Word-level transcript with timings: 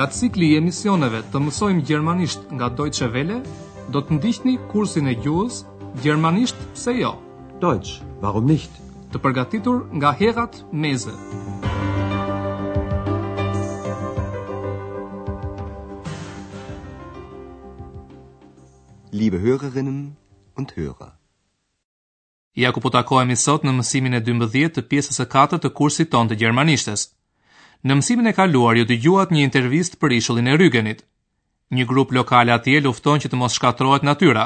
Nga 0.00 0.06
cikli 0.16 0.46
i 0.50 0.56
emisioneve 0.56 1.18
të 1.32 1.40
mësojmë 1.44 1.82
gjermanisht 1.90 2.52
nga 2.56 2.70
Deutsche 2.72 3.04
Welle, 3.16 3.34
do 3.92 4.00
të 4.00 4.16
ndihni 4.16 4.54
kursin 4.70 5.10
e 5.12 5.12
gjuhës 5.24 5.58
Gjermanisht 6.04 6.56
se 6.82 6.94
jo. 6.96 7.10
Deutsch, 7.64 7.98
warum 8.22 8.48
nicht? 8.48 8.70
Të 9.12 9.20
përgatitur 9.26 9.82
nga 9.98 10.14
Herat 10.22 10.56
Meze. 10.84 11.12
Liebe 19.20 19.42
Hörerinnen 19.44 20.00
und 20.56 20.72
Hörer. 20.80 21.10
Ja 22.64 22.72
ku 22.72 22.80
po 22.80 22.88
takohemi 22.96 23.36
sot 23.44 23.68
në 23.68 23.76
mësimin 23.82 24.16
e 24.16 24.24
12 24.32 24.68
të 24.80 24.88
pjesës 24.94 25.20
së 25.20 25.28
4 25.36 25.60
të 25.66 25.74
kursit 25.80 26.08
ton 26.16 26.32
të 26.32 26.40
gjermanishtes. 26.44 27.10
Në 27.88 27.94
mësimin 27.96 28.28
e 28.28 28.32
kaluar 28.36 28.76
ju 28.76 28.84
dëgjuat 28.88 29.30
një 29.32 29.42
intervistë 29.48 29.96
për 30.00 30.14
ishullin 30.18 30.48
e 30.52 30.56
Rygenit. 30.60 30.98
Një 31.76 31.86
grup 31.92 32.10
lokal 32.16 32.52
atje 32.54 32.80
lufton 32.86 33.22
që 33.22 33.30
të 33.32 33.36
mos 33.40 33.54
shkatërrohet 33.58 34.04
natyra. 34.08 34.42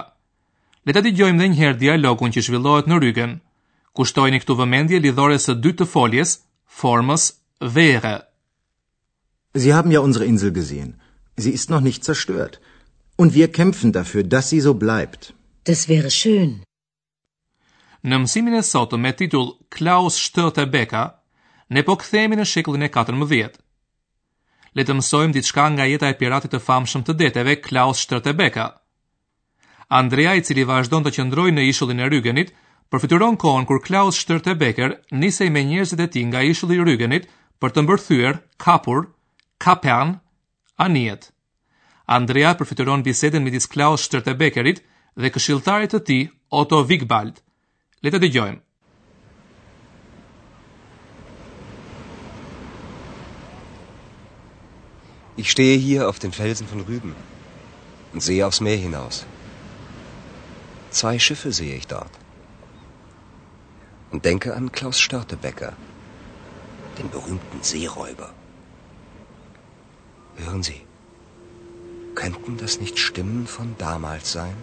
Le 0.87 0.95
ta 0.95 1.02
dëgjojmë 1.06 1.41
edhe 1.42 1.48
një 1.55 1.59
herë 1.62 1.80
dialogun 1.83 2.34
që 2.37 2.45
zhvillohet 2.47 2.91
në 2.92 2.98
Rygen. 3.05 3.33
Kushtojini 3.98 4.41
këtu 4.45 4.55
vëmendje 4.61 5.01
lidhores 5.06 5.48
së 5.48 5.56
dytë 5.65 5.83
të 5.83 5.89
foljes, 5.95 6.37
formës 6.83 7.25
wäre. 7.78 8.15
Sie 9.62 9.73
haben 9.75 9.91
ja 9.95 10.05
unsere 10.06 10.30
Insel 10.30 10.53
gesehen. 10.61 10.95
Sie 11.39 11.53
ist 11.59 11.70
noch 11.73 11.80
nicht 11.83 12.05
zerstört 12.05 12.61
und 13.19 13.34
wir 13.34 13.48
kämpfen 13.59 13.91
dafür, 13.92 14.23
dass 14.23 14.51
sie 14.51 14.61
so 14.61 14.75
bleibt. 14.75 15.33
Das 15.70 15.89
wäre 15.89 16.11
schön. 16.20 16.55
Në 18.06 18.19
mësimin 18.25 18.55
e 18.55 18.62
sotëm 18.70 19.03
me 19.06 19.12
titull 19.23 19.51
Klaus 19.78 20.20
shtëtë 20.27 20.67
e 20.69 20.70
beka, 20.77 21.05
ne 21.73 21.83
po 21.84 21.97
kthehemi 22.01 22.37
në 22.39 22.47
shekullin 22.48 22.87
e 22.87 22.91
14. 22.93 23.61
Le 24.75 24.83
të 24.84 24.97
mësojmë 24.98 25.37
diçka 25.37 25.67
nga 25.77 25.87
jeta 25.87 26.09
e 26.11 26.17
piratit 26.20 26.51
të 26.55 26.61
famshëm 26.67 27.05
të 27.07 27.15
deteve 27.20 27.55
Klaus 27.67 28.01
Shtërtebeka. 28.05 28.69
Andrea, 29.95 30.33
i 30.35 30.42
cili 30.42 30.65
vazhdon 30.67 31.05
të 31.05 31.12
qëndroj 31.17 31.51
në 31.55 31.69
ishullin 31.70 32.01
e 32.03 32.09
rygenit, 32.11 32.51
përfituron 32.91 33.37
kohën 33.41 33.69
kur 33.70 33.79
Klaus 33.85 34.19
Shtërtebeker 34.25 34.97
nisej 35.15 35.51
me 35.55 35.62
njerëzit 35.69 36.03
e 36.03 36.09
ti 36.11 36.25
nga 36.27 36.42
ishulli 36.42 36.81
rygenit 36.89 37.29
për 37.62 37.70
të 37.75 37.85
mbërthyër 37.87 38.41
kapur, 38.67 39.12
kapern, 39.62 40.17
anijet. 40.83 41.31
Andrea 42.11 42.53
përfituron 42.59 43.07
bisedin 43.07 43.47
midis 43.47 43.70
Klaus 43.70 44.03
Shtërtebekerit 44.09 44.83
dhe 45.17 45.31
këshiltarit 45.31 45.95
të 45.95 46.03
ti, 46.09 46.20
Otto 46.51 46.83
Vigbald. 46.91 47.39
Letë 48.03 48.20
të 48.27 48.31
gjojmë. 48.35 48.64
Ich 55.36 55.50
stehe 55.50 55.77
hier 55.77 56.08
auf 56.08 56.20
den 56.24 56.30
Felsen 56.32 56.66
von 56.72 56.80
Rüben 56.82 57.14
und 58.12 58.20
sehe 58.22 58.46
aufs 58.46 58.60
Meer 58.60 58.77
hinaus. 58.77 59.27
Zwei 60.90 61.18
Schiffe 61.18 61.52
sehe 61.52 61.74
ich 61.77 61.86
dort. 61.88 62.12
Und 64.12 64.24
denke 64.24 64.55
an 64.55 64.70
Klaus 64.70 65.00
Störtebecker, 65.00 65.72
den 66.98 67.10
berühmten 67.10 67.62
Seeräuber. 67.72 68.30
Hören 70.36 70.62
Sie, 70.62 70.80
könnten 72.14 72.56
das 72.62 72.80
nicht 72.84 72.98
Stimmen 73.00 73.48
von 73.56 73.74
damals 73.78 74.30
sein? 74.32 74.55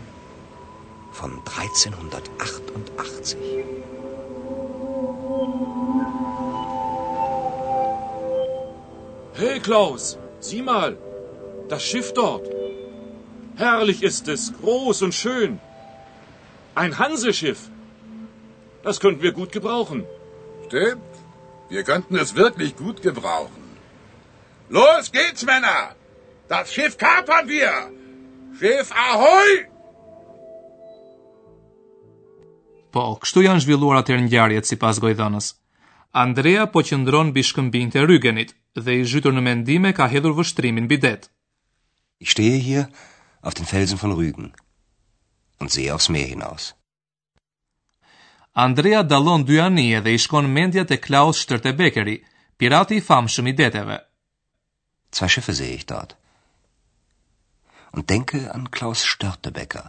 Von 1.11 1.31
1388. 1.57 3.37
Hey 9.35 9.59
Klaus, 9.59 10.17
Sieh 10.41 10.61
mal, 10.65 10.97
das 11.69 11.83
Schiff 11.87 12.13
dort. 12.15 12.45
Herrlich 13.57 14.01
ist 14.01 14.27
es, 14.27 14.51
groß 14.61 15.01
und 15.05 15.13
schön. 15.13 15.59
Ein 16.73 16.93
Hanseschiff. 16.97 17.61
Das 18.83 18.99
könnten 18.99 19.21
wir 19.21 19.33
gut 19.33 19.51
gebrauchen. 19.51 19.99
Stimmt, 20.65 21.13
wir 21.69 21.83
könnten 21.83 22.15
es 22.17 22.35
wirklich 22.35 22.75
gut 22.83 23.01
gebrauchen. 23.03 23.61
Los 24.69 25.11
geht's, 25.11 25.43
Männer! 25.45 25.81
Das 26.49 26.73
Schiff 26.73 26.97
kapern 26.97 27.47
wir! 27.47 27.71
Schiff 28.59 28.91
Ahoi! 28.91 29.51
Po, 32.91 33.03
kështu 33.23 33.45
janë 33.45 33.61
zhvilluar 33.63 34.01
atër 34.01 34.17
njarjet 34.25 34.67
si 34.67 34.75
pas 34.81 34.97
gojdanës. 34.99 35.53
Andrea 36.25 36.65
po 36.71 36.81
qëndron 36.87 37.29
bishkëmbin 37.37 37.93
të 37.93 38.07
rygenit 38.09 38.51
dhe 38.79 38.93
i 39.01 39.07
zhytur 39.11 39.33
në 39.35 39.41
mendime 39.47 39.91
ka 39.93 40.07
hedhur 40.11 40.35
vështrimin 40.37 40.87
bidet. 40.87 41.27
I 42.23 42.25
shtje 42.25 42.59
hje 42.63 42.85
af 43.43 43.53
den 43.57 43.65
felsen 43.65 43.99
von 44.01 44.13
Rügen 44.19 44.51
und 45.59 45.71
se 45.71 45.89
aufs 45.93 46.09
meer 46.09 46.27
hinaus. 46.27 46.73
Andrea 48.53 49.03
dalon 49.03 49.45
dy 49.47 49.59
anije 49.67 49.99
dhe 50.03 50.11
i 50.15 50.19
shkon 50.23 50.47
mendjat 50.57 50.91
e 50.91 50.97
Klaus 51.05 51.41
Shtërtebekeri, 51.43 52.17
pirati 52.57 52.95
i 52.95 53.01
famshëm 53.07 53.49
i 53.49 53.53
deteve. 53.61 53.97
Cva 55.13 55.27
Schiffe 55.29 55.53
sehe 55.53 55.75
ich 55.77 55.85
dort. 55.85 56.15
Und 57.93 58.09
denke 58.09 58.51
an 58.55 58.67
Klaus 58.71 59.03
Störtebecker, 59.11 59.87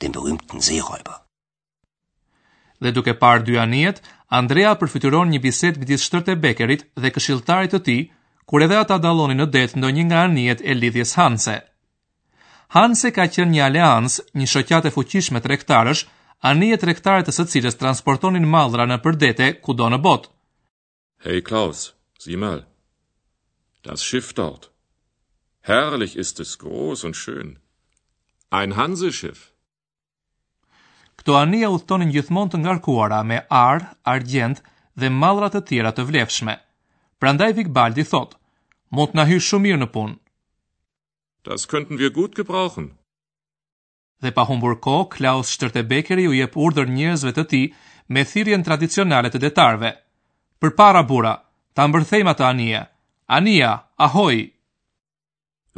den 0.00 0.12
berühmten 0.12 0.60
Seeräuber 0.60 1.20
dhe 2.82 2.92
duke 2.96 3.12
parë 3.22 3.44
dy 3.46 3.58
anijet, 3.64 3.98
Andrea 4.40 4.72
përfytyron 4.80 5.30
një 5.34 5.40
bisedë 5.44 5.80
midis 5.82 6.04
shtërt 6.06 6.28
e 6.32 6.36
Bekerit 6.44 6.84
dhe 7.02 7.10
këshilltarit 7.16 7.74
të 7.74 7.80
tij, 7.88 8.02
kur 8.48 8.62
edhe 8.64 8.76
ata 8.82 8.96
dallonin 9.04 9.40
në 9.42 9.46
det 9.56 9.70
ndonjë 9.78 10.04
nga 10.10 10.20
anijet 10.28 10.62
e 10.70 10.74
lidhjes 10.78 11.16
Hanse. 11.18 11.56
Hanse 12.76 13.10
ka 13.16 13.26
qenë 13.34 13.52
një 13.56 13.62
aleanc, 13.68 14.20
një 14.38 14.46
shoqat 14.52 14.86
e 14.88 14.94
fuqishme 14.96 15.42
tregtarësh, 15.42 16.04
anije 16.50 16.78
tregtare 16.82 17.24
të 17.26 17.32
së 17.36 17.44
cilës 17.52 17.80
transportonin 17.82 18.46
mallra 18.54 18.84
në 18.88 18.98
përdete 19.04 19.46
kudo 19.66 19.86
në 19.90 19.98
botë. 20.04 20.30
Hey 21.26 21.40
Klaus, 21.48 21.80
si 22.22 22.36
mal. 22.44 22.62
Das 23.84 24.00
Schiff 24.06 24.30
dort. 24.38 24.64
Herrlich 25.68 26.14
ist 26.16 26.40
es 26.40 26.54
groß 26.62 27.04
und 27.04 27.16
schön. 27.18 27.58
Ein 28.50 28.76
Hanseschiff. 28.76 29.50
Kto 31.20 31.36
anija 31.36 31.68
thtonin 31.82 32.12
gjithmonë 32.14 32.54
të 32.54 32.58
ngarkuara 32.64 33.18
me 33.30 33.42
ar, 33.52 33.82
argjend 34.12 34.62
dhe 34.96 35.10
mallra 35.22 35.50
të 35.52 35.60
tjera 35.68 35.90
të 35.92 36.06
vlefshme. 36.08 36.54
Prandaj 37.20 37.52
Vigbaldi 37.58 38.04
thot: 38.12 38.30
"Mund 38.94 39.12
të 39.12 39.16
na 39.20 39.24
hyj 39.28 39.40
shumë 39.48 39.64
mirë 39.66 39.80
në 39.82 39.88
punë." 39.96 40.14
Das 41.50 41.68
könnten 41.70 42.00
wir 42.00 42.12
gut 42.18 42.34
gebrauchen. 42.40 42.86
Dhe 44.24 44.30
pa 44.38 44.44
humbur 44.48 44.74
kohë, 44.86 45.08
Klaus 45.18 45.48
Stertebekeri 45.58 46.24
u 46.30 46.36
jep 46.40 46.56
urdhër 46.64 46.86
njerëzve 46.96 47.32
të 47.36 47.44
tij 47.52 47.66
me 48.12 48.24
thirrjen 48.32 48.64
tradicionale 48.70 49.28
të 49.30 49.38
detarëve. 49.44 49.90
Përpara 50.60 51.02
bura, 51.12 51.34
ta 51.76 51.82
mbërthejmë 51.86 52.32
të 52.40 52.44
Ania. 52.50 52.82
Anija, 53.40 53.72
ahoj. 54.06 54.36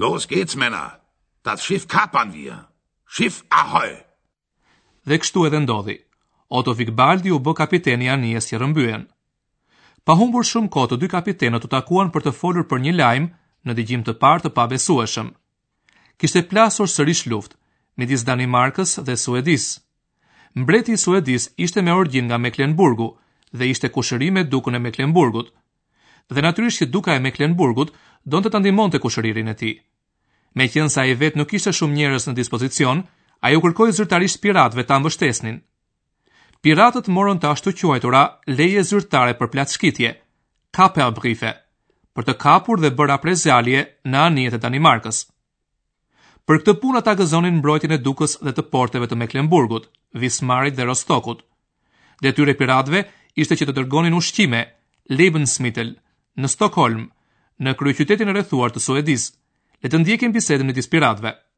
Los 0.02 0.22
geht's 0.32 0.54
Männer. 0.62 0.94
Das 1.44 1.62
Schiff 1.66 1.86
kapern 1.96 2.30
wir. 2.38 2.56
Schiff 3.10 3.42
ahoj 3.50 3.92
dhe 5.08 5.18
kështu 5.20 5.46
edhe 5.48 5.58
ndodhi. 5.64 5.96
Otto 6.58 6.72
Vigbaldi 6.78 7.30
u 7.36 7.38
bë 7.44 7.52
kapiteni 7.62 8.08
anijes 8.14 8.48
që 8.50 8.58
rëmbyen. 8.60 9.04
Pa 10.04 10.12
humbur 10.18 10.44
shumë 10.46 10.70
kohë 10.74 10.90
të 10.92 10.96
dy 11.02 11.08
kapitenët 11.16 11.64
u 11.66 11.70
takuan 11.74 12.10
për 12.12 12.24
të 12.26 12.32
folur 12.38 12.66
për 12.68 12.82
një 12.84 12.92
lajm 13.00 13.28
në 13.66 13.72
dëgjim 13.78 14.02
të 14.06 14.12
parë 14.22 14.44
të 14.44 14.50
pabesueshëm. 14.56 15.28
Kishte 16.18 16.42
plasur 16.50 16.88
sërish 16.90 17.24
luftë 17.30 17.58
midis 18.00 18.24
Danimarkës 18.26 18.98
dhe 19.06 19.14
Suedis. 19.22 19.68
Mbreti 20.58 20.92
i 20.92 20.98
Suedis 21.00 21.46
ishte 21.64 21.82
me 21.82 21.94
origjinë 21.98 22.28
nga 22.28 22.38
Mecklenburgu 22.38 23.06
dhe 23.58 23.70
ishte 23.72 23.88
kushëri 23.94 24.30
me 24.34 24.42
dukun 24.44 24.74
e 24.76 24.82
Mecklenburgut. 24.84 25.52
Dhe 26.28 26.42
natyrisht 26.44 26.82
që 26.82 26.90
duka 26.94 27.14
e 27.14 27.22
Mecklenburgut 27.24 27.94
donte 28.26 28.50
ta 28.50 28.58
ndihmonte 28.60 28.98
kushëririn 29.00 29.52
e 29.54 29.58
tij. 29.60 29.76
Meqense 30.58 30.98
ai 31.00 31.14
vet 31.22 31.36
nuk 31.38 31.48
kishte 31.54 31.72
shumë 31.72 31.96
njerëz 31.96 32.24
në 32.28 32.34
dispozicion, 32.36 32.98
a 33.44 33.50
ju 33.50 33.60
kërkoj 33.64 33.92
zyrtarisht 33.98 34.40
piratve 34.44 34.82
ta 34.86 34.98
mbështesnin. 35.02 35.56
Piratët 36.62 37.06
morën 37.14 37.40
të 37.42 37.48
ashtu 37.54 37.70
quajtura 37.78 38.20
leje 38.58 38.82
zyrtare 38.90 39.32
për 39.40 39.50
platë 39.52 39.74
shkitje, 39.76 40.10
kapel 40.78 41.10
brife, 41.18 41.50
për 42.14 42.22
të 42.28 42.34
kapur 42.44 42.78
dhe 42.82 42.92
bëra 42.98 43.16
prezalje 43.22 43.80
në 44.10 44.18
anijet 44.28 44.56
e 44.56 44.62
Danimarkës. 44.62 45.18
Për 46.46 46.60
këtë 46.62 46.76
punë 46.82 47.00
ata 47.00 47.16
gëzonin 47.20 47.58
mbrojtjen 47.58 47.96
e 47.96 48.02
dukës 48.06 48.36
dhe 48.46 48.52
të 48.54 48.62
porteve 48.72 49.06
të 49.10 49.18
Mecklenburgut, 49.18 49.90
Vismarit 50.22 50.76
dhe 50.78 50.86
Rostokut. 50.86 51.42
Detyre 52.22 52.54
piratëve 52.60 53.02
ishte 53.42 53.58
që 53.58 53.66
të 53.68 53.72
dërgonin 53.80 54.14
ushqime, 54.20 54.62
Lebensmittel, 55.18 55.96
në 56.40 56.48
Stockholm, 56.54 57.06
në 57.64 57.74
kryeqytetin 57.80 58.30
e 58.30 58.34
rrethuar 58.38 58.70
të 58.70 58.86
Suedis, 58.86 59.28
Le 59.84 59.88
të 59.90 59.98
ndjekim 59.98 60.30
bisedën 60.34 60.70
e 60.70 60.76
dispiratëve. 60.78 61.30
piratëve. 61.34 61.51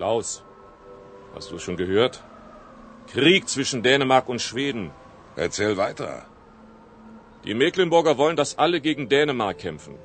Klaus, 0.00 0.42
hast 1.34 1.50
du 1.50 1.56
es 1.56 1.62
schon 1.64 1.76
gehört? 1.76 2.14
Krieg 3.12 3.46
zwischen 3.54 3.80
Dänemark 3.86 4.28
und 4.32 4.40
Schweden. 4.40 4.84
Erzähl 5.46 5.74
weiter. 5.76 6.12
Die 7.44 7.52
Mecklenburger 7.62 8.14
wollen, 8.20 8.38
dass 8.40 8.56
alle 8.64 8.78
gegen 8.86 9.10
Dänemark 9.10 9.58
kämpfen. 9.58 9.96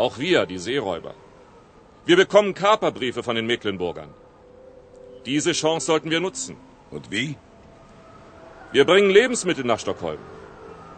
Auch 0.00 0.18
wir, 0.18 0.44
die 0.50 0.58
Seeräuber. 0.66 1.14
Wir 2.08 2.16
bekommen 2.22 2.52
Kaperbriefe 2.52 3.22
von 3.28 3.36
den 3.40 3.46
Mecklenburgern. 3.50 4.10
Diese 5.30 5.52
Chance 5.60 5.86
sollten 5.90 6.10
wir 6.14 6.20
nutzen. 6.24 6.58
Und 6.90 7.10
wie? 7.14 7.30
Wir 8.74 8.84
bringen 8.90 9.08
Lebensmittel 9.18 9.64
nach 9.70 9.78
Stockholm. 9.86 10.22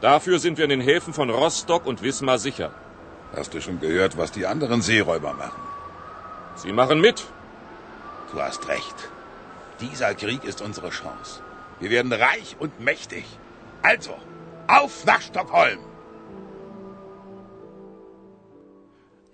Dafür 0.01 0.41
sind 0.41 0.59
wir 0.59 0.65
in 0.65 0.75
den 0.77 0.87
Häfen 0.91 1.15
von 1.21 1.31
Rostock 1.31 1.87
und 1.87 2.03
Wismar 2.03 2.39
sicher. 2.49 2.69
Hast 3.37 3.55
du 3.55 3.61
schon 3.61 3.79
gehört, 3.87 4.19
was 4.23 4.33
die 4.39 4.45
anderen 4.55 4.83
Seeräuber 4.91 5.35
machen? 5.35 5.69
Sie 6.65 6.73
machen 6.81 7.01
mit. 7.09 7.25
Du 8.33 8.41
hast 8.41 8.63
recht. 8.75 8.99
Dieser 9.81 10.15
Krieg 10.15 10.43
ist 10.51 10.61
unsere 10.69 10.89
Chance. 11.01 11.31
Wir 11.81 11.91
werden 11.97 12.13
reich 12.29 12.57
und 12.63 12.73
mächtig. 12.81 13.25
Also, 13.91 14.15
auf 14.81 14.95
nach 15.11 15.23
Stockholm. 15.29 15.81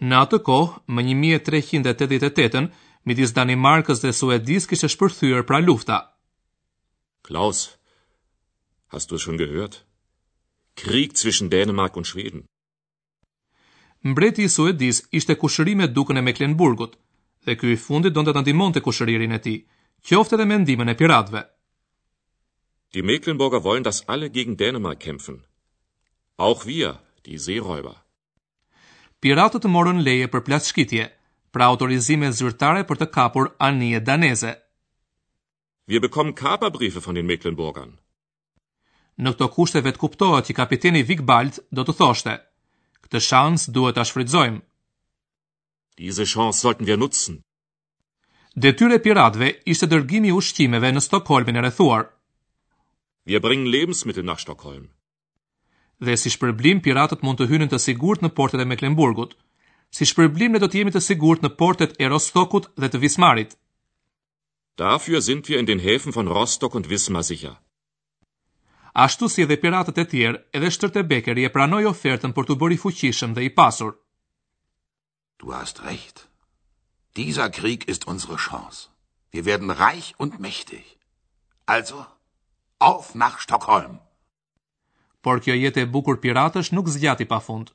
Në 0.03 0.15
atë 0.25 0.41
kohë, 0.47 0.75
më 0.95 1.05
1388-t, 1.13 2.65
midis 3.11 3.33
Danimarkës 3.39 4.03
dhe 4.03 4.13
Suedis 4.15 4.67
kishte 4.71 4.91
shpërthyer 4.93 5.47
pra 5.47 5.59
lufta. 5.63 5.99
Klaus, 7.27 7.65
hast 8.93 9.11
du 9.11 9.19
schon 9.19 9.39
gehört? 9.45 9.85
Krieg 10.83 11.17
zwischen 11.23 11.51
Dänemark 11.51 11.95
und 11.97 12.07
Schweden. 12.11 12.45
Mbreti 14.03 14.47
i 14.47 14.53
Suedis 14.57 15.05
ishte 15.11 15.37
kushërim 15.39 15.83
me 15.83 15.87
dukën 15.89 16.19
e 16.19 16.23
Mecklenburgut 16.31 16.99
dhe 17.49 17.57
ky 17.61 17.69
i 17.75 17.81
fundit 17.87 18.13
donte 18.17 18.33
ta 18.37 18.41
ndihmonte 18.45 18.83
kushëririn 18.87 19.37
e 19.39 19.41
tij, 19.45 19.59
qoftë 20.07 20.35
edhe 20.37 20.47
me 20.49 20.57
ndihmën 20.63 20.93
e 20.93 20.97
piratëve. 21.01 21.41
Die 22.95 23.05
Mecklenburger 23.09 23.63
wollen 23.67 23.85
dass 23.89 24.05
alle 24.13 24.29
gegen 24.37 24.57
Dänemark 24.63 25.01
kämpfen. 25.07 25.37
Auch 26.47 26.63
wir, 26.69 26.91
die 27.29 27.39
Seeräuber. 27.45 27.97
Piratët 29.25 29.67
morën 29.75 30.01
leje 30.07 30.27
për 30.31 30.45
plaçshkitje, 30.47 31.05
pra 31.55 31.65
autorizime 31.73 32.29
zyrtare 32.39 32.83
për 32.89 32.97
të 33.01 33.07
kapur 33.17 33.47
anije 33.69 34.01
daneze. 34.09 34.53
Wir 35.91 36.01
bekommen 36.05 36.35
Kaperbriefe 36.39 37.01
von 37.07 37.17
den 37.17 37.27
Mecklenburgern. 37.31 37.97
Në 39.19 39.33
këto 39.35 39.47
kushte 39.55 39.83
vetë 39.85 40.01
kuptohet 40.05 40.47
që 40.47 40.59
kapiteni 40.61 41.01
Vigbald 41.11 41.57
do 41.77 41.83
të 41.85 41.93
thoshte: 42.01 42.35
Këtë 43.05 43.21
shans 43.29 43.63
duhet 43.75 43.97
ta 43.99 44.05
shfrytëzojmë. 44.07 44.61
Diese 45.99 46.25
Chance 46.25 46.61
sollten 46.61 46.87
wir 46.89 46.97
nutzen. 47.03 47.37
e 48.95 48.99
piratëve 49.09 49.49
ishte 49.73 49.87
dërgimi 49.93 50.29
i 50.29 50.33
ushqimeve 50.39 50.91
në 50.95 51.01
Stockholm 51.09 51.49
e 51.51 51.55
rrethuar. 51.61 52.05
Wir 53.31 53.41
bringen 53.47 53.73
Lebensmittel 53.77 54.25
nach 54.29 54.41
Stockholm. 54.45 54.85
Dhe 56.07 56.15
si 56.23 56.31
shpërblim 56.35 56.79
piratët 56.87 57.23
mund 57.27 57.39
të 57.41 57.49
hynin 57.51 57.73
të 57.73 57.79
sigurt 57.87 58.21
në 58.23 58.31
portet 58.39 58.61
e 58.65 58.69
Mecklenburgut. 58.73 59.35
Si 59.99 60.05
shpërblim 60.13 60.53
ne 60.55 60.63
do 60.63 60.67
të 60.71 60.79
jemi 60.81 60.93
të 60.95 61.01
sigurt 61.09 61.43
në 61.43 61.51
portet 61.63 61.99
e 62.03 62.11
Rostockut 62.15 62.71
dhe 62.81 62.89
të 62.93 63.01
Wismarit. 63.05 63.51
Dafür 64.83 65.21
sind 65.29 65.43
wir 65.49 65.59
in 65.59 65.69
den 65.73 65.81
Häfen 65.87 66.15
von 66.15 66.29
Rostock 66.37 66.75
und 66.79 66.87
Wismar 66.93 67.25
sicher. 67.33 67.55
Ashtu 69.07 69.29
si 69.29 69.43
edhe 69.47 69.59
piratët 69.65 69.99
e 70.05 70.11
tjerë, 70.13 70.43
edhe 70.57 70.71
shtërte 70.71 71.03
e 71.47 71.53
pranoj 71.57 71.85
ofertën 71.93 72.33
për 72.37 72.45
të 72.47 72.53
bëri 72.61 72.79
fuqishëm 72.85 73.35
dhe 73.35 73.43
i 73.49 73.55
pasur. 73.61 73.93
Du 75.41 75.55
hast 75.55 75.85
recht. 75.85 76.27
Dieser 77.17 77.49
Krieg 77.49 77.87
ist 77.89 78.07
unsere 78.09 78.35
Chance. 78.37 78.89
Wir 79.31 79.45
werden 79.45 79.71
reich 79.71 80.15
und 80.19 80.41
mächtig. 80.41 80.99
Also, 81.67 82.05
auf 82.81 83.15
nach 83.15 83.39
Stockholm. 83.45 83.99
Por 85.23 85.39
kjo 85.45 85.55
jetë 85.61 85.85
e 85.87 85.87
bukur 85.95 86.19
piratësh 86.23 86.73
nuk 86.75 86.91
zgjati 86.91 87.29
pafund. 87.31 87.71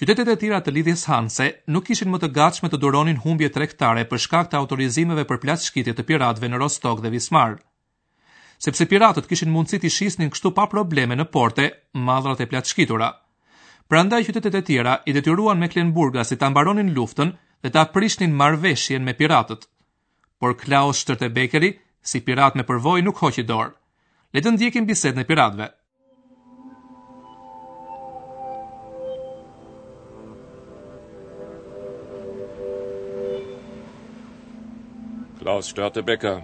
Qytetet 0.00 0.32
e 0.32 0.38
tjera 0.40 0.62
të 0.64 0.74
lidhjes 0.78 1.04
Hanse 1.12 1.46
nuk 1.74 1.92
ishin 1.92 2.10
më 2.14 2.22
të 2.22 2.32
gatshme 2.40 2.70
të 2.72 2.80
duronin 2.86 3.20
humbje 3.26 3.50
tregtare 3.58 4.06
për 4.08 4.24
shkak 4.24 4.50
të 4.52 4.60
autorizimeve 4.62 5.26
për 5.32 5.42
plaçshkitje 5.44 5.96
të 5.98 6.06
piratëve 6.12 6.48
në 6.54 6.62
Rostok 6.62 7.04
dhe 7.04 7.12
Vismar. 7.18 7.58
Sepse 8.56 8.86
piratët 8.88 9.28
kishin 9.28 9.52
mundësi 9.52 9.82
të 9.84 9.92
shisnin 9.98 10.32
kështu 10.32 10.54
pa 10.56 10.68
probleme 10.72 11.18
në 11.20 11.28
porte, 11.36 11.66
madhrat 12.10 12.40
e 12.40 12.48
plaçshkitura 12.52 13.10
prandaj 13.90 14.20
qytetet 14.28 14.54
e 14.54 14.60
tjera 14.66 14.92
i 15.06 15.12
detyruan 15.12 15.58
Mecklenburga 15.58 16.22
si 16.24 16.36
ta 16.38 16.48
mbaronin 16.50 16.92
luftën 16.94 17.32
dhe 17.62 17.68
ta 17.74 17.82
prishnin 17.94 18.32
marrveshjen 18.40 19.02
me 19.04 19.12
piratët. 19.20 19.66
Por 20.38 20.54
Klaus 20.62 21.00
Shtertebekeri, 21.02 21.70
si 22.10 22.20
pirat 22.24 22.54
me 22.56 22.62
përvojë, 22.64 23.02
nuk 23.04 23.18
hoqi 23.22 23.42
dorë. 23.50 23.74
Le 24.32 24.40
të 24.40 24.54
ndjekim 24.54 24.86
bisedën 24.88 25.20
e 25.20 25.28
piratëve. 25.28 25.68
Klaus 35.40 35.66
Störtebeker, 35.72 36.42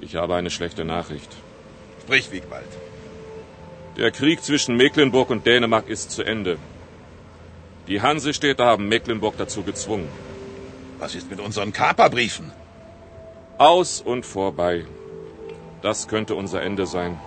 ich 0.00 0.12
habe 0.14 0.34
eine 0.38 0.50
schlechte 0.54 0.84
Nachricht. 0.84 1.34
Sprich, 2.04 2.28
Wiegwald. 2.32 2.78
Der 3.96 4.10
Krieg 4.10 4.42
zwischen 4.42 4.76
Mecklenburg 4.78 5.28
und 5.28 5.46
Dänemark 5.46 5.86
ist 5.88 6.10
zu 6.12 6.22
Ende. 6.22 6.56
Die 7.88 8.00
Hansestädte 8.00 8.64
haben 8.64 8.88
Mecklenburg 8.88 9.34
dazu 9.36 9.62
gezwungen. 9.62 10.08
Was 10.98 11.14
ist 11.14 11.28
mit 11.30 11.40
unseren 11.40 11.72
Kaperbriefen? 11.74 12.50
Aus 13.58 14.00
und 14.00 14.24
vorbei. 14.24 14.86
Das 15.82 16.08
könnte 16.08 16.34
unser 16.34 16.62
Ende 16.62 16.86
sein. 16.86 17.18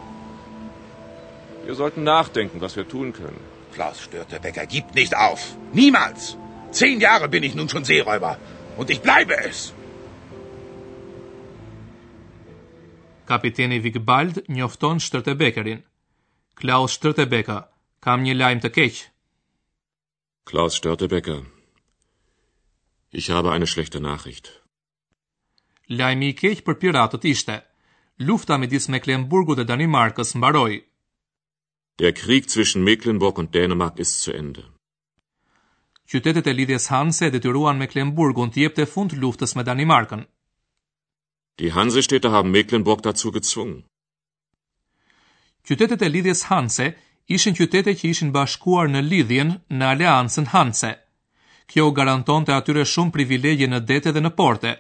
Wir 1.66 1.76
sollten 1.76 2.04
nachdenken, 2.04 2.62
was 2.62 2.76
wir 2.76 2.88
tun 2.88 3.14
können. 3.14 3.40
Klaus 3.76 4.02
Störtebecker 4.02 4.66
gibt 4.66 4.96
nicht 4.96 5.16
auf. 5.16 5.48
Niemals. 5.72 6.36
Zehn 6.72 7.00
Jahre 7.00 7.28
bin 7.30 7.44
ich 7.44 7.54
nun 7.54 7.70
schon 7.70 7.86
Seeräuber. 7.86 8.38
Und 8.76 8.90
ich 8.90 9.02
bleibe 9.02 9.38
es. 9.38 9.72
Kapitän 13.28 13.72
Evig 13.72 14.04
Bald, 14.04 14.50
Njofton 14.50 15.00
Störtebeckerin. 15.00 15.84
Klaus 16.60 16.94
Störtebeker, 16.96 17.58
kam 18.06 18.24
një 18.24 18.34
lajm 18.40 18.60
të 18.64 18.70
keq. 18.76 18.96
Klaus 20.48 20.78
Störtebeker. 20.80 21.42
Ich 23.12 23.28
habe 23.30 23.52
eine 23.52 23.68
schlechte 23.72 24.00
Nachricht. 24.06 24.48
Lajmi 26.02 26.30
i 26.32 26.36
keq 26.42 26.62
për 26.70 26.78
piratët 26.84 27.28
ishte. 27.32 27.58
Lufta 28.30 28.58
midis 28.62 28.88
Mecklenburgut 28.96 29.60
dhe 29.60 29.66
Danimarkës 29.74 30.32
mbaroi. 30.40 30.80
Der 32.00 32.14
Krieg 32.22 32.48
zwischen 32.56 32.84
Mecklenburg 32.88 33.38
und 33.44 33.54
Dänemark 33.58 34.00
ist 34.06 34.22
zu 34.24 34.32
Ende. 34.42 34.64
Qytetet 36.12 36.48
e 36.48 36.54
lidhjes 36.56 36.88
Hanse 36.92 37.30
detyruan 37.36 37.78
Mecklenburgun 37.84 38.52
të 38.56 38.64
jepte 38.64 38.88
fund 38.94 39.12
luftës 39.26 39.56
me 39.60 39.68
Danimarkën. 39.72 40.24
Die 41.60 41.74
Hansestädte 41.80 42.32
haben 42.32 42.52
Mecklenburg 42.60 43.02
dazu 43.12 43.32
gezwungen 43.40 43.84
qytetet 45.68 46.02
e 46.06 46.10
lidhjes 46.14 46.44
Hanse 46.52 46.86
ishin 47.36 47.58
qytete 47.60 47.92
që 48.00 48.06
ishin 48.14 48.32
bashkuar 48.36 48.88
në 48.94 49.02
lidhjen 49.10 49.50
në 49.78 49.86
aleancën 49.94 50.48
Hanse. 50.54 50.92
Kjo 51.72 51.88
garanton 51.98 52.46
të 52.46 52.54
atyre 52.60 52.86
shumë 52.94 53.14
privilegje 53.16 53.68
në 53.72 53.80
dete 53.90 54.12
dhe 54.14 54.22
në 54.24 54.32
porte, 54.40 54.74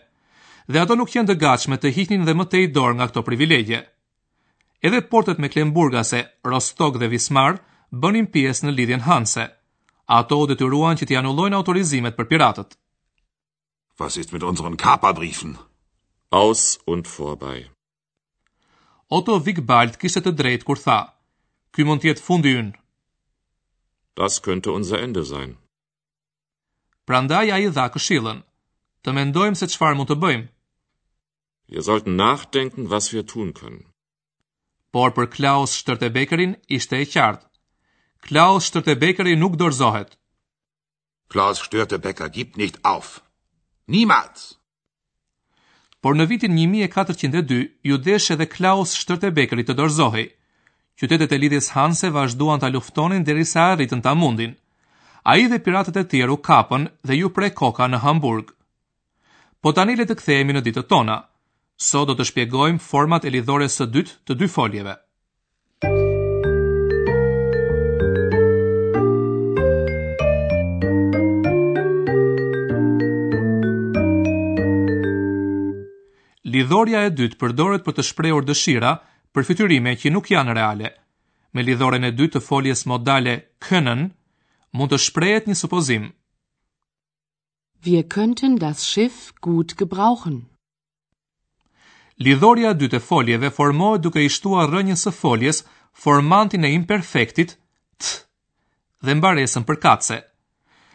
dhe 0.71 0.79
ato 0.83 0.95
nuk 0.99 1.09
qenë 1.15 1.27
të 1.27 1.75
të 1.83 1.87
hiknin 1.97 2.25
dhe 2.25 2.33
më 2.37 2.45
te 2.53 2.59
i 2.63 2.67
dorë 2.75 2.95
nga 2.99 3.05
këto 3.07 3.21
privilegje. 3.29 3.79
Edhe 4.85 5.01
portet 5.11 5.37
me 5.39 5.49
Klemburgase, 5.53 6.19
Rostock 6.49 6.93
dhe 6.99 7.09
Vismar 7.13 7.53
bënin 7.91 8.27
pjesë 8.33 8.65
në 8.65 8.71
lidhjen 8.75 9.05
Hanse. 9.09 9.45
Ato 10.17 10.35
u 10.43 10.45
detyruan 10.47 10.95
që 10.97 11.05
t'i 11.07 11.15
anullojnë 11.17 11.57
autorizimet 11.59 12.15
për 12.17 12.29
piratët. 12.31 12.69
Was 13.99 14.13
ist 14.21 14.33
mit 14.33 14.43
unseren 14.43 14.77
Kaperbriefen? 14.77 15.57
Aus 16.31 16.77
und 16.85 17.07
vorbei. 17.17 17.65
Otto 19.13 19.37
Vigbald 19.37 19.99
kishte 20.01 20.21
të 20.25 20.31
drejtë 20.39 20.65
kur 20.67 20.79
tha: 20.81 20.97
"Ky 21.75 21.85
mund 21.85 22.01
të 22.01 22.07
jetë 22.09 22.23
fundi 22.27 22.51
ynë." 22.59 22.73
Das 24.21 24.37
könnte 24.47 24.73
unser 24.77 24.97
Ende 25.07 25.23
sein. 25.31 25.53
Prandaj 27.11 27.43
ai 27.57 27.67
dha 27.75 27.85
këshillën: 27.95 28.39
"Të 29.03 29.09
mendojmë 29.17 29.55
se 29.61 29.65
çfarë 29.73 29.97
mund 29.99 30.09
të 30.11 30.17
bëjmë." 30.23 30.47
Wir 31.75 31.81
sollten 31.89 32.17
nachdenken, 32.21 32.89
was 32.95 33.11
wir 33.13 33.23
tun 33.33 33.53
können. 33.59 33.85
Por 34.91 35.13
për 35.19 35.27
Klaus 35.35 35.71
Shtërtebekerin 35.81 36.55
ishte 36.79 36.95
e 36.97 37.05
qartë. 37.13 37.45
Klaus 38.27 38.65
Shtërtebekeri 38.71 39.35
nuk 39.41 39.53
dorëzohet. 39.61 40.17
Klaus 41.29 41.59
Shtërtebeker 41.67 42.29
gibt 42.39 42.57
nicht 42.57 42.79
auf. 42.93 43.13
Niemals 43.87 44.49
por 46.05 46.13
në 46.13 46.25
vitin 46.29 46.51
1402 46.61 47.55
ju 47.89 47.95
deshe 48.07 48.35
dhe 48.37 48.45
Klaus 48.53 48.91
Shtërtebekri 49.01 49.63
të 49.65 49.73
dorzohi. 49.79 50.25
Qytetet 51.01 51.31
e 51.33 51.39
lidhjes 51.41 51.71
Hanse 51.73 52.11
vazhduan 52.13 52.61
ta 52.61 52.67
luftonin 52.69 53.23
derisa 53.25 53.63
arritën 53.73 54.03
ta 54.05 54.13
mundin. 54.13 54.53
Ai 55.33 55.47
dhe 55.49 55.57
piratët 55.67 55.97
e 56.03 56.03
tjerë 56.11 56.35
u 56.35 56.37
kapën 56.47 56.83
dhe 57.07 57.17
ju 57.17 57.31
prej 57.33 57.49
koka 57.61 57.87
në 57.89 58.03
Hamburg. 58.05 58.51
Po 59.61 59.73
tani 59.73 59.97
le 59.97 60.05
të 60.05 60.19
kthehemi 60.19 60.53
në 60.53 60.61
ditët 60.67 60.89
tona. 60.93 61.17
Sot 61.87 62.05
do 62.11 62.13
të 62.15 62.29
shpjegojmë 62.29 62.85
format 62.89 63.25
e 63.25 63.33
lidhores 63.33 63.73
së 63.81 63.89
dytë 63.97 64.17
të 64.27 64.33
dy 64.43 64.47
foljeve. 64.57 64.95
lidhorja 76.55 76.99
e 77.07 77.11
dytë 77.19 77.37
përdoret 77.41 77.83
për 77.85 77.93
të 77.97 78.03
shprehur 78.09 78.43
dëshira 78.47 78.91
për 79.35 79.45
fytyrime 79.49 79.91
që 80.01 80.11
nuk 80.15 80.29
janë 80.33 80.53
reale. 80.57 80.89
Me 81.53 81.59
lidhoren 81.67 82.07
e 82.07 82.11
dytë 82.17 82.37
të 82.37 82.41
foljes 82.49 82.85
modale 82.91 83.33
können 83.67 84.03
mund 84.75 84.91
të 84.93 84.99
shprehet 85.05 85.47
një 85.49 85.57
supozim. 85.61 86.05
Wir 87.85 88.03
könnten 88.15 88.55
das 88.63 88.79
Schiff 88.89 89.17
gut 89.47 89.75
gebrauchen. 89.81 90.37
Lidhorja 92.25 92.69
e 92.71 92.77
dytë 92.81 92.97
e 93.01 93.05
foljeve 93.11 93.49
formohet 93.57 94.03
duke 94.05 94.23
i 94.25 94.31
shtuar 94.37 94.69
rënjes 94.71 95.03
së 95.07 95.13
foljes 95.19 95.57
formantin 96.05 96.63
e 96.67 96.71
imperfektit 96.79 97.51
t 98.01 98.05
dhe 99.05 99.13
mbaresën 99.19 99.63
për 99.67 99.77
katse. 99.85 100.17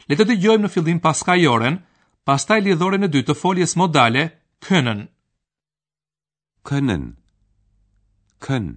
Le 0.08 0.14
të 0.16 0.24
dëgjojmë 0.30 0.64
në 0.64 0.68
fillim 0.74 0.98
paskajoren, 1.04 1.76
pastaj 2.26 2.60
lidhoren 2.66 3.06
e 3.06 3.10
dytë 3.14 3.28
të 3.34 3.40
foljes 3.42 3.74
modale 3.82 4.24
können 4.68 5.06
können 6.68 7.16
können 8.46 8.74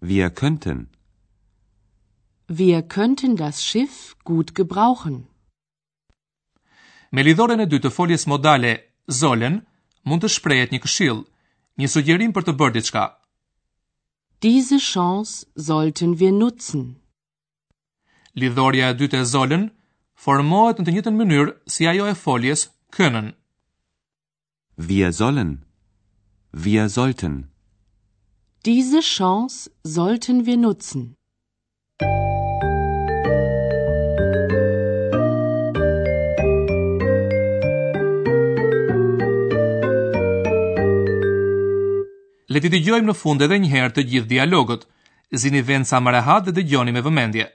wir 0.00 0.28
könnten 0.30 0.78
wir 2.48 2.80
könnten 2.82 3.36
das 3.36 3.62
schiff 3.64 4.16
gut 4.24 4.54
gebrauchen 4.54 5.16
Me 7.14 7.20
e 7.20 7.34
dytë 7.34 7.82
të 7.84 7.90
foljes 7.96 8.26
modale 8.32 8.72
zollen 9.20 9.56
mund 10.08 10.22
të 10.24 10.28
shprehet 10.34 10.72
një 10.72 10.80
këshill, 10.84 11.18
një 11.80 11.88
sugjerim 11.92 12.32
për 12.32 12.42
të 12.46 12.52
bërë 12.60 12.72
diçka. 12.76 13.02
Diese 14.44 14.78
Chance 14.92 15.44
sollten 15.68 16.12
wir 16.20 16.32
nutzen. 16.42 16.82
Lidhoria 18.40 18.86
e 18.90 18.94
dytë 19.00 19.18
e 19.18 19.24
zollen 19.34 19.64
formohet 20.24 20.76
në 20.78 20.84
të 20.86 20.92
njëjtën 20.94 21.16
mënyrë 21.20 21.52
si 21.72 21.82
ajo 21.90 22.04
e 22.08 22.14
foljes 22.26 22.60
können. 22.96 23.28
Wir 24.88 25.08
sollen 25.20 25.50
Wir 26.54 26.90
sollten. 26.90 27.46
Diese 28.66 29.00
Chance 29.00 29.70
sollten 29.84 30.44
wir 30.44 30.58
nutzen. 30.58 31.16
Le 42.52 42.60
të 42.60 42.68
dëgjojmë 42.74 43.08
në 43.08 43.14
fund 43.16 43.40
edhe 43.46 43.56
një 43.64 43.70
herë 43.72 43.94
të 43.96 44.04
gjithë 44.12 44.30
dialogët. 44.36 44.84
Zini 45.40 45.64
vend 45.70 45.88
sa 45.88 46.02
më 46.04 46.12
rehat 46.18 46.44
dhe 46.50 46.56
dëgjoni 46.60 46.92
me 46.92 47.00
vëmendje. 47.06 47.48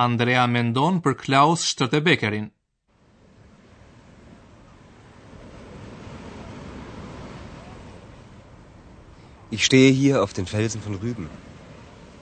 Andrea 0.00 0.42
mendon 0.46 0.96
për 1.04 1.14
Klaus 1.20 1.62
Stërtebekarin. 1.66 2.50
Ich 9.58 9.64
stehe 9.68 9.90
hier 10.00 10.20
auf 10.22 10.34
den 10.40 10.50
Felsen 10.50 10.82
von 10.88 10.98
Rüben 11.04 11.30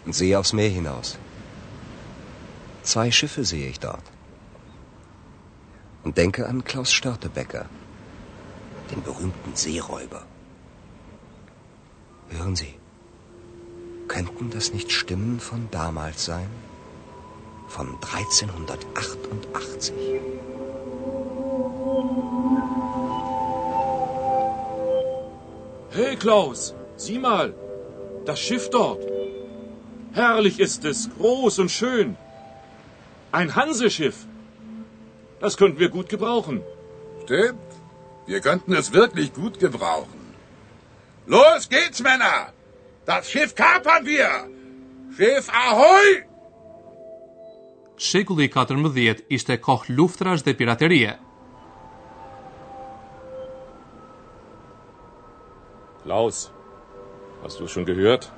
und 0.07 0.15
sehe 0.21 0.39
aufs 0.43 0.53
Meer 0.61 0.71
hinaus. 0.77 1.13
Zwei 2.93 3.11
Schiffe 3.21 3.45
sehe 3.51 3.71
ich 3.73 3.81
dort. 3.87 4.13
Und 6.05 6.17
denke 6.23 6.47
an 6.53 6.63
Klaus 6.71 6.93
Störtebecker, 6.93 7.65
den 8.93 9.03
berühmten 9.03 9.57
Seeräuber. 9.65 10.23
Hören 12.29 12.55
Sie, 12.55 12.73
könnten 14.07 14.51
das 14.59 14.73
nicht 14.79 14.93
Stimmen 15.01 15.41
von 15.41 15.67
damals 15.73 16.25
sein? 16.31 16.49
von 17.75 17.99
1388. 18.03 19.93
Hey 25.91 26.15
Klaus, 26.17 26.75
sieh 26.97 27.19
mal, 27.19 27.49
das 28.27 28.39
Schiff 28.47 28.71
dort. 28.71 29.03
Herrlich 30.13 30.57
ist 30.61 30.85
es, 30.85 31.09
groß 31.19 31.55
und 31.63 31.71
schön. 31.71 32.17
Ein 33.33 33.51
Hanseschiff. 33.59 34.19
Das 35.41 35.53
könnten 35.59 35.79
wir 35.85 35.89
gut 35.97 36.09
gebrauchen. 36.15 36.57
Stimmt. 37.25 37.71
Wir 38.29 38.41
könnten 38.47 38.73
es 38.83 38.93
wirklich 38.93 39.29
gut 39.41 39.59
gebrauchen. 39.65 40.21
Los 41.27 41.63
geht's, 41.77 42.01
Männer! 42.11 42.37
Das 43.11 43.23
Schiff 43.31 43.53
kapern 43.63 44.05
wir! 44.13 44.31
Schiff 45.17 45.47
Ahoi! 45.67 46.09
shekulli 47.99 48.45
i 48.45 48.49
14 48.51 49.23
ishte 49.29 49.57
kohë 49.61 49.95
luftrash 49.97 50.43
dhe 50.45 50.55
piraterie. 50.59 51.15
Klaus, 56.05 56.51
hast 57.43 57.59
du 57.61 57.67
schon 57.69 57.85
gehört? 57.87 58.33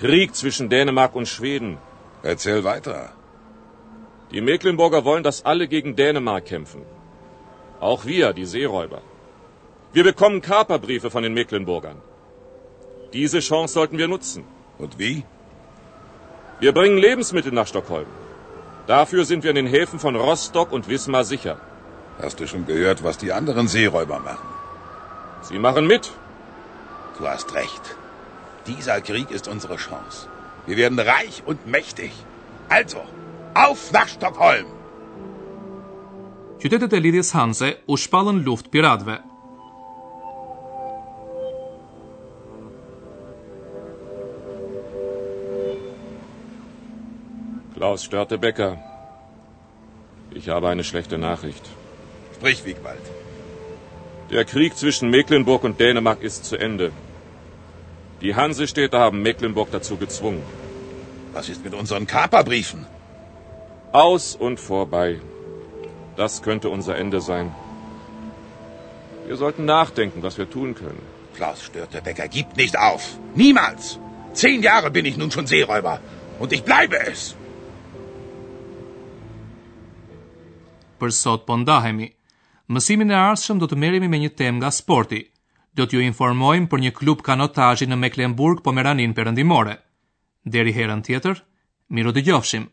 Krieg 0.00 0.34
zwischen 0.34 0.68
Dänemark 0.70 1.14
und 1.14 1.28
Schweden. 1.28 1.78
Erzähl 2.22 2.64
weiter. 2.64 3.12
Die 4.30 4.40
Mecklenburger 4.40 5.04
wollen, 5.04 5.22
dass 5.22 5.44
alle 5.44 5.68
gegen 5.68 5.94
Dänemark 5.96 6.46
kämpfen. 6.46 6.82
Auch 7.80 8.06
wir, 8.06 8.32
die 8.32 8.46
Seeräuber. 8.46 9.02
Wir 9.92 10.04
bekommen 10.04 10.40
Kaperbriefe 10.40 11.10
von 11.10 11.22
den 11.22 11.34
Mecklenburgern. 11.34 12.00
Diese 13.12 13.40
Chance 13.40 13.74
sollten 13.74 13.98
wir 13.98 14.08
nutzen. 14.08 14.44
Und 14.78 14.98
wie? 14.98 15.24
Wir 16.60 16.72
bringen 16.72 16.96
Lebensmittel 16.98 17.52
nach 17.52 17.66
Stockholm. 17.66 18.06
Dafür 18.86 19.24
sind 19.24 19.44
wir 19.44 19.50
in 19.50 19.56
den 19.56 19.66
Häfen 19.66 19.98
von 20.00 20.16
Rostock 20.16 20.72
und 20.72 20.88
Wismar 20.88 21.22
sicher. 21.24 21.58
Hast 22.20 22.40
du 22.40 22.48
schon 22.48 22.66
gehört, 22.66 23.04
was 23.04 23.16
die 23.16 23.32
anderen 23.32 23.68
Seeräuber 23.68 24.18
machen? 24.18 24.48
Sie 25.42 25.58
machen 25.58 25.86
mit. 25.86 26.10
Du 27.18 27.28
hast 27.28 27.54
recht. 27.54 27.94
Dieser 28.66 29.00
Krieg 29.00 29.30
ist 29.30 29.46
unsere 29.48 29.76
Chance. 29.76 30.28
Wir 30.66 30.76
werden 30.76 30.98
reich 30.98 31.42
und 31.46 31.64
mächtig. 31.66 32.10
Also, 32.68 32.98
auf 33.54 33.92
nach 33.92 34.08
Stockholm! 34.08 34.66
Qytetet 36.60 36.92
e 36.92 36.98
lidhjes 36.98 37.34
Hanse 37.34 37.76
u 37.88 37.96
shpallën 37.96 38.38
luft 38.44 38.70
piratve, 38.70 39.20
Klaus 47.82 48.04
störte 48.04 48.38
Becker. 48.38 48.78
Ich 50.34 50.48
habe 50.48 50.66
eine 50.68 50.84
schlechte 50.84 51.18
Nachricht. 51.18 51.64
Sprich, 52.36 52.60
Wiegwald. 52.64 53.04
Der 54.30 54.44
Krieg 54.44 54.76
zwischen 54.82 55.10
Mecklenburg 55.14 55.64
und 55.64 55.80
Dänemark 55.80 56.22
ist 56.22 56.44
zu 56.50 56.56
Ende. 56.66 56.92
Die 58.20 58.36
Hansestädte 58.36 59.00
haben 59.00 59.20
Mecklenburg 59.22 59.72
dazu 59.72 59.96
gezwungen. 59.96 60.44
Was 61.32 61.48
ist 61.48 61.64
mit 61.64 61.74
unseren 61.80 62.06
Kaperbriefen? 62.06 62.86
Aus 63.90 64.36
und 64.36 64.60
vorbei. 64.60 65.08
Das 66.16 66.40
könnte 66.46 66.68
unser 66.76 66.96
Ende 67.02 67.20
sein. 67.20 67.52
Wir 69.26 69.36
sollten 69.42 69.64
nachdenken, 69.74 70.22
was 70.22 70.38
wir 70.38 70.48
tun 70.56 70.76
können. 70.76 71.02
Klaus 71.34 71.64
störte 71.64 72.00
Becker, 72.00 72.28
gibt 72.28 72.56
nicht 72.56 72.78
auf. 72.78 73.12
Niemals. 73.34 73.98
Zehn 74.34 74.62
Jahre 74.62 74.90
bin 74.92 75.04
ich 75.04 75.16
nun 75.24 75.32
schon 75.32 75.48
Seeräuber. 75.48 75.98
Und 76.38 76.52
ich 76.52 76.62
bleibe 76.62 77.00
es. 77.12 77.34
për 81.02 81.12
sot 81.18 81.44
po 81.48 81.56
ndahemi. 81.58 82.06
Mësimin 82.70 83.10
e 83.10 83.16
ardhshëm 83.18 83.58
do 83.60 83.66
të 83.68 83.78
merremi 83.82 84.08
me 84.10 84.20
një 84.22 84.32
temë 84.38 84.58
nga 84.62 84.70
sporti. 84.72 85.24
Do 85.76 85.86
t'ju 85.88 86.02
informojmë 86.04 86.70
për 86.70 86.82
një 86.84 86.92
klub 86.98 87.24
kanotazhi 87.26 87.88
në 87.90 87.98
Mecklenburg 88.04 88.62
Pomeranin 88.66 89.14
Perëndimore. 89.16 89.78
Deri 90.44 90.72
herën 90.76 91.02
tjetër, 91.06 91.40
miru 91.96 92.12
dëgjofshim. 92.14 92.68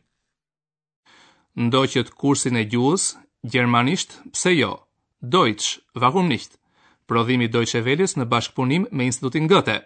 Ndoqët 1.60 2.14
kursin 2.22 2.60
e 2.62 2.68
gjuhës, 2.72 3.08
gjermanisht, 3.52 4.20
pse 4.36 4.54
jo? 4.60 4.74
Deutsch, 5.22 5.80
warum 6.00 6.30
nicht? 6.32 6.54
Prodhimi 7.10 7.50
Deutsche 7.50 7.82
Welles 7.82 8.14
në 8.20 8.28
bashkëpunim 8.32 8.92
me 8.92 9.10
Institutin 9.10 9.50
Goethe. 9.52 9.80